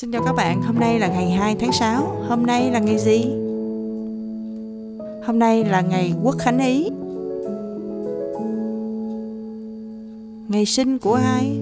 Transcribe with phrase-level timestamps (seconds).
[0.00, 2.98] Xin chào các bạn, hôm nay là ngày 2 tháng 6 Hôm nay là ngày
[2.98, 3.24] gì?
[5.26, 6.90] Hôm nay là ngày Quốc Khánh Ý
[10.48, 11.58] Ngày sinh của ai?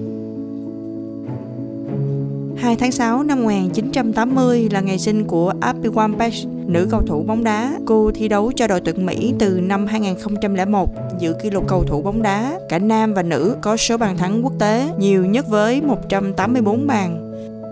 [2.57, 7.43] 2 tháng 6 năm 1980 là ngày sinh của Abby Wambach, nữ cầu thủ bóng
[7.43, 7.73] đá.
[7.85, 12.01] Cô thi đấu cho đội tuyển Mỹ từ năm 2001, giữ kỷ lục cầu thủ
[12.01, 12.59] bóng đá.
[12.69, 17.28] Cả nam và nữ có số bàn thắng quốc tế nhiều nhất với 184 bàn.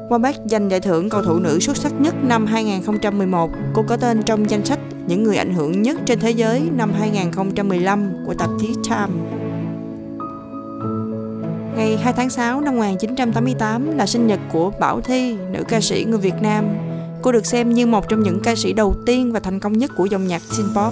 [0.10, 3.52] Wambach giành giải thưởng cầu thủ nữ xuất sắc nhất năm 2011.
[3.74, 6.94] Cô có tên trong danh sách những người ảnh hưởng nhất trên thế giới năm
[7.00, 9.14] 2015 của tạp chí Time.
[11.76, 16.06] Ngày 2 tháng 6 năm 1988 là sinh nhật của Bảo Thi, nữ ca sĩ
[16.06, 16.66] người Việt Nam.
[17.22, 19.92] Cô được xem như một trong những ca sĩ đầu tiên và thành công nhất
[19.98, 20.92] của dòng nhạc synth-pop.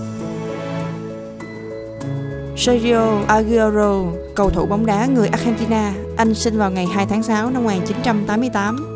[2.57, 4.04] Sergio Aguero,
[4.35, 8.95] cầu thủ bóng đá người Argentina, anh sinh vào ngày 2 tháng 6 năm 1988.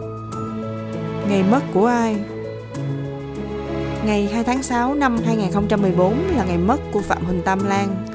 [1.30, 2.16] Ngày mất của ai?
[4.06, 8.06] Ngày 2 tháng 6 năm 2014 là ngày mất của Phạm Huỳnh Tam Lan,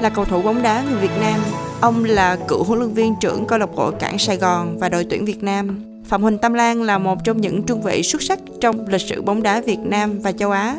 [0.00, 1.40] là cầu thủ bóng đá người Việt Nam.
[1.80, 5.06] Ông là cựu huấn luyện viên trưởng câu lạc bộ Cảng Sài Gòn và đội
[5.10, 5.84] tuyển Việt Nam.
[6.04, 9.22] Phạm Huỳnh Tam Lan là một trong những trung vệ xuất sắc trong lịch sử
[9.22, 10.76] bóng đá Việt Nam và châu Á.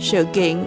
[0.00, 0.64] Sự kiện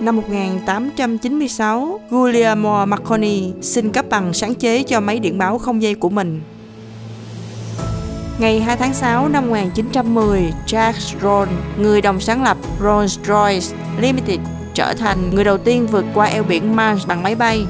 [0.00, 5.94] Năm 1896, Guglielmo Marconi xin cấp bằng sáng chế cho máy điện báo không dây
[5.94, 6.40] của mình.
[8.38, 14.40] Ngày 2 tháng 6 năm 1910, Jacques Ron, người đồng sáng lập Rolls-Royce Limited,
[14.74, 17.66] trở thành người đầu tiên vượt qua eo biển Mars bằng máy bay.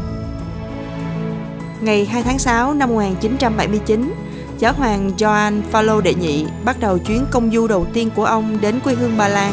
[1.80, 4.14] Ngày 2 tháng 6 năm 1979,
[4.58, 8.60] giáo hoàng Joan Phaolô đệ nhị bắt đầu chuyến công du đầu tiên của ông
[8.60, 9.52] đến quê hương Ba Lan,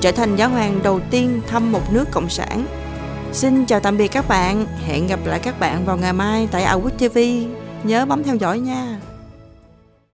[0.00, 2.66] trở thành giáo hoàng đầu tiên thăm một nước cộng sản.
[3.32, 6.64] Xin chào tạm biệt các bạn, hẹn gặp lại các bạn vào ngày mai tại
[6.64, 7.18] Awit TV.
[7.86, 8.98] Nhớ bấm theo dõi nha.